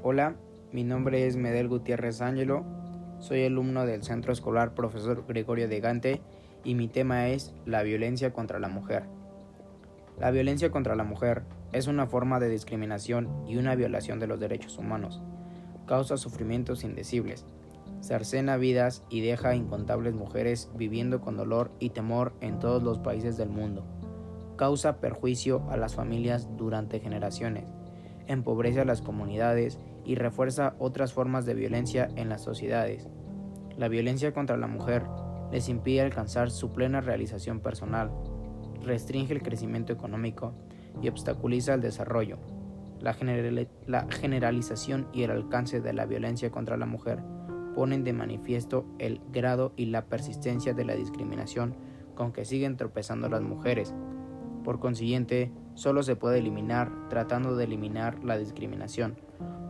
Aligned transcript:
Hola, 0.00 0.36
mi 0.70 0.84
nombre 0.84 1.26
es 1.26 1.36
Medel 1.36 1.66
Gutiérrez 1.66 2.20
Ángelo, 2.20 2.64
soy 3.18 3.44
alumno 3.44 3.84
del 3.84 4.04
Centro 4.04 4.32
Escolar 4.32 4.72
Profesor 4.72 5.24
Gregorio 5.26 5.66
de 5.66 5.80
Gante 5.80 6.20
y 6.62 6.76
mi 6.76 6.86
tema 6.86 7.26
es 7.30 7.52
la 7.66 7.82
violencia 7.82 8.32
contra 8.32 8.60
la 8.60 8.68
mujer. 8.68 9.06
La 10.16 10.30
violencia 10.30 10.70
contra 10.70 10.94
la 10.94 11.02
mujer 11.02 11.42
es 11.72 11.88
una 11.88 12.06
forma 12.06 12.38
de 12.38 12.48
discriminación 12.48 13.28
y 13.48 13.56
una 13.56 13.74
violación 13.74 14.20
de 14.20 14.28
los 14.28 14.38
derechos 14.38 14.78
humanos. 14.78 15.20
Causa 15.86 16.16
sufrimientos 16.16 16.84
indecibles, 16.84 17.44
cercena 18.00 18.56
vidas 18.56 19.02
y 19.10 19.20
deja 19.20 19.56
incontables 19.56 20.14
mujeres 20.14 20.70
viviendo 20.76 21.20
con 21.20 21.36
dolor 21.36 21.72
y 21.80 21.90
temor 21.90 22.34
en 22.40 22.60
todos 22.60 22.84
los 22.84 23.00
países 23.00 23.36
del 23.36 23.48
mundo. 23.48 23.84
Causa 24.54 25.00
perjuicio 25.00 25.68
a 25.70 25.76
las 25.76 25.96
familias 25.96 26.48
durante 26.56 27.00
generaciones, 27.00 27.72
empobrece 28.28 28.80
a 28.80 28.84
las 28.84 29.02
comunidades 29.02 29.80
y 30.04 30.14
refuerza 30.14 30.74
otras 30.78 31.12
formas 31.12 31.44
de 31.44 31.54
violencia 31.54 32.08
en 32.14 32.28
las 32.28 32.42
sociedades. 32.42 33.08
La 33.76 33.88
violencia 33.88 34.32
contra 34.32 34.56
la 34.56 34.68
mujer 34.68 35.02
les 35.50 35.68
impide 35.68 36.02
alcanzar 36.02 36.50
su 36.50 36.72
plena 36.72 37.00
realización 37.00 37.60
personal, 37.60 38.10
restringe 38.84 39.32
el 39.32 39.42
crecimiento 39.42 39.92
económico 39.92 40.54
y 41.02 41.08
obstaculiza 41.08 41.74
el 41.74 41.80
desarrollo. 41.80 42.38
La, 43.00 43.14
generalización 44.10 45.06
y 45.12 45.22
el 45.22 45.30
alcance 45.30 45.80
de 45.80 45.92
la 45.92 46.04
violencia 46.06 46.50
contra 46.50 46.76
la 46.76 46.86
mujer 46.86 47.20
ponen 47.74 48.02
de 48.02 48.12
manifiesto 48.12 48.84
el 48.98 49.20
grado 49.32 49.72
y 49.76 49.86
la 49.86 50.06
persistencia 50.06 50.74
de 50.74 50.84
la 50.84 50.94
discriminación 50.94 51.76
con 52.16 52.32
que 52.32 52.44
siguen 52.44 52.76
tropezando 52.76 53.28
las 53.28 53.42
mujeres. 53.42 53.94
Por 54.64 54.80
consiguiente, 54.80 55.52
solo 55.78 56.02
se 56.02 56.16
puede 56.16 56.40
eliminar 56.40 56.90
tratando 57.08 57.54
de 57.54 57.62
eliminar 57.62 58.24
la 58.24 58.36
discriminación, 58.36 59.16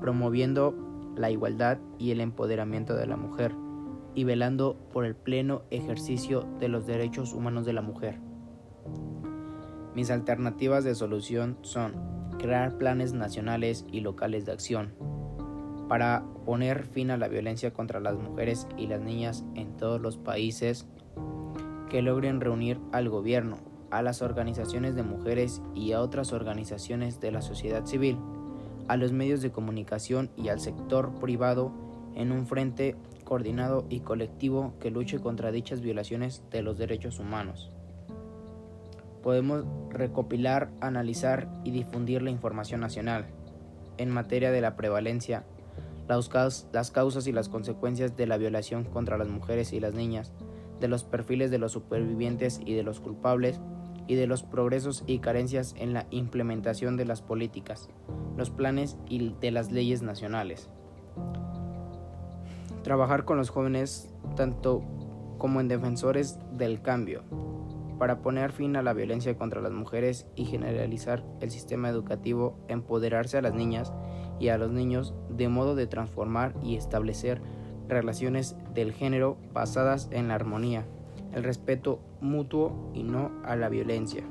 promoviendo 0.00 0.74
la 1.14 1.30
igualdad 1.30 1.76
y 1.98 2.10
el 2.10 2.22
empoderamiento 2.22 2.96
de 2.96 3.06
la 3.06 3.18
mujer 3.18 3.54
y 4.14 4.24
velando 4.24 4.76
por 4.94 5.04
el 5.04 5.14
pleno 5.14 5.60
ejercicio 5.70 6.48
de 6.58 6.68
los 6.68 6.86
derechos 6.86 7.34
humanos 7.34 7.66
de 7.66 7.74
la 7.74 7.82
mujer. 7.82 8.18
Mis 9.94 10.10
alternativas 10.10 10.84
de 10.84 10.94
solución 10.94 11.58
son 11.60 11.92
crear 12.38 12.78
planes 12.78 13.12
nacionales 13.12 13.84
y 13.92 14.00
locales 14.00 14.46
de 14.46 14.52
acción 14.52 14.94
para 15.86 16.24
poner 16.46 16.86
fin 16.86 17.10
a 17.10 17.18
la 17.18 17.28
violencia 17.28 17.74
contra 17.74 18.00
las 18.00 18.16
mujeres 18.16 18.66
y 18.78 18.86
las 18.86 19.02
niñas 19.02 19.44
en 19.54 19.76
todos 19.76 20.00
los 20.00 20.16
países 20.16 20.86
que 21.90 22.00
logren 22.00 22.40
reunir 22.40 22.80
al 22.92 23.10
gobierno, 23.10 23.58
a 23.90 24.02
las 24.02 24.22
organizaciones 24.22 24.94
de 24.94 25.02
mujeres 25.02 25.62
y 25.74 25.92
a 25.92 26.00
otras 26.00 26.32
organizaciones 26.32 27.20
de 27.20 27.32
la 27.32 27.42
sociedad 27.42 27.86
civil, 27.86 28.18
a 28.88 28.96
los 28.96 29.12
medios 29.12 29.42
de 29.42 29.50
comunicación 29.50 30.30
y 30.36 30.48
al 30.48 30.60
sector 30.60 31.12
privado 31.20 31.72
en 32.14 32.32
un 32.32 32.46
frente 32.46 32.96
coordinado 33.24 33.86
y 33.88 34.00
colectivo 34.00 34.74
que 34.80 34.90
luche 34.90 35.20
contra 35.20 35.52
dichas 35.52 35.80
violaciones 35.80 36.42
de 36.50 36.62
los 36.62 36.78
derechos 36.78 37.18
humanos. 37.18 37.70
Podemos 39.22 39.64
recopilar, 39.90 40.70
analizar 40.80 41.48
y 41.62 41.70
difundir 41.70 42.22
la 42.22 42.30
información 42.30 42.80
nacional 42.80 43.26
en 43.98 44.10
materia 44.10 44.50
de 44.50 44.60
la 44.60 44.76
prevalencia, 44.76 45.44
las 46.08 46.90
causas 46.90 47.26
y 47.26 47.32
las 47.32 47.48
consecuencias 47.48 48.16
de 48.16 48.26
la 48.26 48.38
violación 48.38 48.82
contra 48.82 49.18
las 49.18 49.28
mujeres 49.28 49.72
y 49.72 49.78
las 49.78 49.94
niñas, 49.94 50.32
de 50.80 50.88
los 50.88 51.04
perfiles 51.04 51.50
de 51.50 51.58
los 51.58 51.72
supervivientes 51.72 52.60
y 52.64 52.74
de 52.74 52.82
los 52.82 53.00
culpables, 53.00 53.60
y 54.06 54.16
de 54.16 54.26
los 54.26 54.42
progresos 54.42 55.04
y 55.06 55.20
carencias 55.20 55.74
en 55.78 55.92
la 55.92 56.06
implementación 56.10 56.96
de 56.96 57.04
las 57.04 57.22
políticas, 57.22 57.88
los 58.36 58.50
planes 58.50 58.96
y 59.08 59.36
de 59.40 59.52
las 59.52 59.70
leyes 59.70 60.02
nacionales. 60.02 60.68
Trabajar 62.82 63.24
con 63.24 63.36
los 63.36 63.50
jóvenes 63.50 64.12
tanto 64.34 64.82
como 65.38 65.60
en 65.60 65.68
defensores 65.68 66.40
del 66.56 66.82
cambio, 66.82 67.22
para 68.00 68.22
poner 68.22 68.50
fin 68.50 68.76
a 68.76 68.82
la 68.82 68.94
violencia 68.94 69.36
contra 69.36 69.60
las 69.60 69.72
mujeres 69.72 70.26
y 70.34 70.46
generalizar 70.46 71.22
el 71.40 71.50
sistema 71.50 71.88
educativo, 71.88 72.58
empoderarse 72.66 73.38
a 73.38 73.42
las 73.42 73.54
niñas 73.54 73.92
y 74.40 74.48
a 74.48 74.58
los 74.58 74.72
niños 74.72 75.14
de 75.28 75.48
modo 75.48 75.74
de 75.74 75.86
transformar 75.86 76.54
y 76.62 76.76
establecer 76.76 77.42
relaciones 77.88 78.56
del 78.74 78.92
género 78.92 79.36
basadas 79.52 80.08
en 80.10 80.28
la 80.28 80.34
armonía, 80.34 80.84
el 81.34 81.44
respeto 81.44 82.00
mutuo 82.20 82.90
y 82.94 83.02
no 83.02 83.30
a 83.44 83.56
la 83.56 83.68
violencia. 83.68 84.24